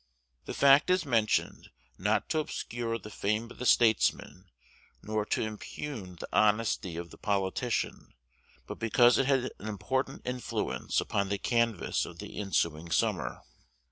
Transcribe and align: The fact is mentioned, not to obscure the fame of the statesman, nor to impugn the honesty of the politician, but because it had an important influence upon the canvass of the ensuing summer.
The 0.45 0.55
fact 0.55 0.89
is 0.89 1.05
mentioned, 1.05 1.69
not 1.99 2.27
to 2.29 2.39
obscure 2.39 2.97
the 2.97 3.11
fame 3.11 3.51
of 3.51 3.59
the 3.59 3.67
statesman, 3.67 4.49
nor 5.03 5.27
to 5.27 5.43
impugn 5.43 6.15
the 6.15 6.27
honesty 6.33 6.97
of 6.97 7.11
the 7.11 7.19
politician, 7.19 8.11
but 8.65 8.79
because 8.79 9.19
it 9.19 9.27
had 9.27 9.51
an 9.59 9.67
important 9.67 10.23
influence 10.25 11.01
upon 11.01 11.29
the 11.29 11.37
canvass 11.37 12.07
of 12.07 12.17
the 12.17 12.39
ensuing 12.39 12.89
summer. 12.89 13.41